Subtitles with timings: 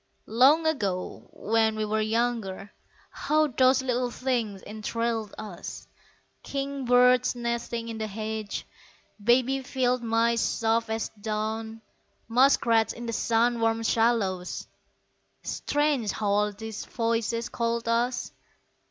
[0.25, 2.71] Long ago, when we were younger,
[3.11, 5.87] How those little things enthralled us;
[6.41, 8.63] King birds nesting in the hedges,
[9.23, 11.83] Baby field mice soft as down,
[12.27, 14.67] Muskrats in the sun warmed shallows
[15.43, 18.31] Strange how all these voices called us!